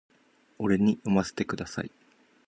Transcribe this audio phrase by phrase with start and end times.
[0.57, 1.91] 俺に読ませてください